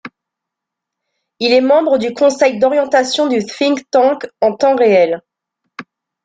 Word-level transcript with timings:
Il 1.37 1.51
est 1.53 1.61
membre 1.61 1.99
du 1.99 2.15
Conseil 2.15 2.57
d'orientation 2.57 3.27
du 3.27 3.45
think 3.45 3.87
tank 3.91 4.27
En 4.41 4.55
temps 4.55 4.75
réel. 4.75 5.21